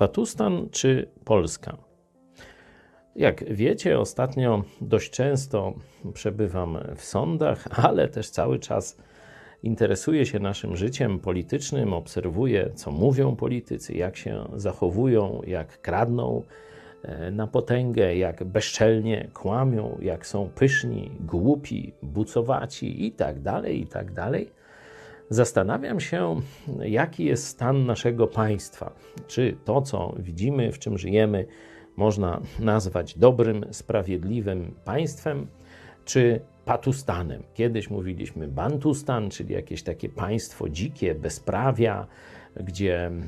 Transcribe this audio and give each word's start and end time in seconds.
Patustan 0.00 0.68
czy 0.70 1.08
Polska? 1.24 1.76
Jak 3.16 3.54
wiecie, 3.54 3.98
ostatnio 3.98 4.64
dość 4.80 5.10
często 5.10 5.74
przebywam 6.14 6.78
w 6.96 7.04
sądach, 7.04 7.68
ale 7.86 8.08
też 8.08 8.30
cały 8.30 8.58
czas 8.58 8.96
interesuję 9.62 10.26
się 10.26 10.38
naszym 10.38 10.76
życiem 10.76 11.18
politycznym, 11.18 11.92
obserwuję, 11.92 12.70
co 12.74 12.90
mówią 12.90 13.36
politycy, 13.36 13.94
jak 13.94 14.16
się 14.16 14.48
zachowują, 14.56 15.40
jak 15.46 15.80
kradną 15.80 16.42
e, 17.02 17.30
na 17.30 17.46
potęgę, 17.46 18.16
jak 18.16 18.44
bezczelnie 18.44 19.28
kłamią, 19.34 19.98
jak 20.02 20.26
są 20.26 20.48
pyszni, 20.48 21.10
głupi, 21.20 21.92
bucowaci 22.02 23.06
i 23.06 23.12
tak 23.12 23.40
dalej, 23.40 23.80
i 23.80 23.86
tak 23.86 24.12
dalej. 24.12 24.59
Zastanawiam 25.30 26.00
się, 26.00 26.40
jaki 26.82 27.24
jest 27.24 27.46
stan 27.46 27.86
naszego 27.86 28.26
państwa. 28.26 28.92
Czy 29.26 29.56
to, 29.64 29.82
co 29.82 30.14
widzimy, 30.18 30.72
w 30.72 30.78
czym 30.78 30.98
żyjemy, 30.98 31.46
można 31.96 32.40
nazwać 32.60 33.18
dobrym, 33.18 33.64
sprawiedliwym 33.70 34.74
państwem, 34.84 35.46
czy 36.04 36.40
Patustanem. 36.64 37.42
Kiedyś 37.54 37.90
mówiliśmy 37.90 38.48
Bantustan, 38.48 39.30
czyli 39.30 39.54
jakieś 39.54 39.82
takie 39.82 40.08
państwo 40.08 40.68
dzikie, 40.68 41.14
bezprawia, 41.14 42.06
gdzie 42.56 43.06
mm, 43.06 43.20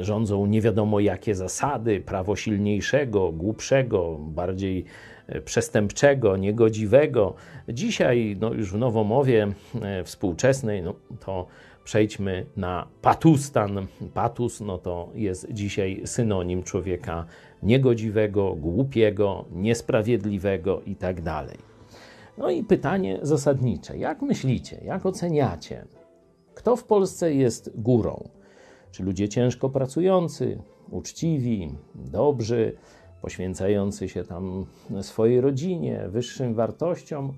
rządzą 0.00 0.46
nie 0.46 0.60
wiadomo 0.60 1.00
jakie 1.00 1.34
zasady, 1.34 2.00
prawo 2.00 2.36
silniejszego, 2.36 3.32
głupszego, 3.32 4.18
bardziej 4.20 4.84
e, 5.26 5.40
przestępczego, 5.40 6.36
niegodziwego. 6.36 7.34
Dzisiaj, 7.68 8.36
no 8.40 8.52
już 8.52 8.72
w 8.72 8.78
nowomowie 8.78 9.48
e, 9.82 10.04
współczesnej, 10.04 10.82
no 10.82 10.94
to 11.20 11.46
przejdźmy 11.84 12.46
na 12.56 12.86
patustan. 13.02 13.86
Patus, 14.14 14.60
no 14.60 14.78
to 14.78 15.10
jest 15.14 15.52
dzisiaj 15.52 16.02
synonim 16.04 16.62
człowieka 16.62 17.26
niegodziwego, 17.62 18.54
głupiego, 18.54 19.44
niesprawiedliwego 19.52 20.82
i 20.86 20.96
tak. 20.96 21.16
No 22.38 22.50
i 22.50 22.64
pytanie 22.64 23.18
zasadnicze: 23.22 23.98
jak 23.98 24.22
myślicie, 24.22 24.80
jak 24.84 25.06
oceniacie, 25.06 25.86
kto 26.54 26.76
w 26.76 26.84
Polsce 26.84 27.34
jest 27.34 27.70
górą? 27.74 28.28
Czy 28.94 29.02
ludzie 29.02 29.28
ciężko 29.28 29.68
pracujący, 29.68 30.58
uczciwi, 30.90 31.70
dobrzy, 31.94 32.76
poświęcający 33.22 34.08
się 34.08 34.24
tam 34.24 34.66
swojej 35.02 35.40
rodzinie, 35.40 36.04
wyższym 36.08 36.54
wartościom, 36.54 37.32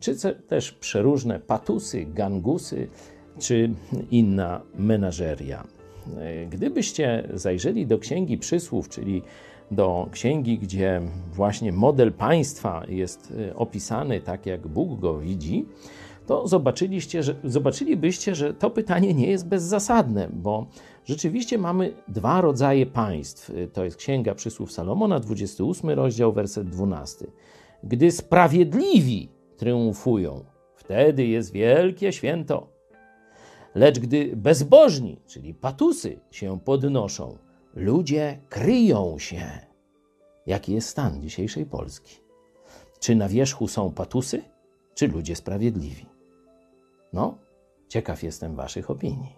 czy 0.00 0.16
też 0.48 0.72
przeróżne 0.72 1.40
patusy, 1.40 2.06
gangusy, 2.14 2.88
czy 3.38 3.70
inna 4.10 4.60
menażeria? 4.74 5.64
Gdybyście 6.50 7.28
zajrzeli 7.34 7.86
do 7.86 7.98
Księgi 7.98 8.38
Przysłów, 8.38 8.88
czyli 8.88 9.22
do 9.70 10.08
księgi, 10.12 10.58
gdzie 10.58 11.00
właśnie 11.32 11.72
model 11.72 12.12
państwa 12.12 12.82
jest 12.88 13.30
y, 13.30 13.56
opisany 13.56 14.20
tak, 14.20 14.46
jak 14.46 14.68
Bóg 14.68 15.00
go 15.00 15.18
widzi, 15.18 15.66
to 16.32 16.48
zobaczyliście, 16.48 17.22
że, 17.22 17.34
zobaczylibyście, 17.44 18.34
że 18.34 18.54
to 18.54 18.70
pytanie 18.70 19.14
nie 19.14 19.26
jest 19.26 19.48
bezzasadne, 19.48 20.28
bo 20.32 20.66
rzeczywiście 21.04 21.58
mamy 21.58 21.94
dwa 22.08 22.40
rodzaje 22.40 22.86
państw. 22.86 23.52
To 23.72 23.84
jest 23.84 23.96
Księga 23.96 24.34
Przysłów 24.34 24.72
Salomona, 24.72 25.20
28 25.20 25.90
rozdział, 25.90 26.32
werset 26.32 26.68
12. 26.68 27.26
Gdy 27.84 28.10
sprawiedliwi 28.10 29.28
triumfują, 29.56 30.44
wtedy 30.74 31.26
jest 31.26 31.52
wielkie 31.52 32.12
święto. 32.12 32.66
Lecz 33.74 33.98
gdy 33.98 34.36
bezbożni, 34.36 35.20
czyli 35.26 35.54
patusy, 35.54 36.20
się 36.30 36.60
podnoszą, 36.60 37.38
ludzie 37.74 38.38
kryją 38.48 39.18
się. 39.18 39.42
Jaki 40.46 40.72
jest 40.74 40.88
stan 40.88 41.22
dzisiejszej 41.22 41.66
Polski? 41.66 42.16
Czy 43.00 43.14
na 43.14 43.28
wierzchu 43.28 43.68
są 43.68 43.90
patusy, 43.90 44.42
czy 44.94 45.08
ludzie 45.08 45.36
sprawiedliwi? 45.36 46.11
No, 47.12 47.38
ciekaw 47.88 48.22
jestem 48.22 48.56
Waszych 48.56 48.90
opinii. 48.90 49.36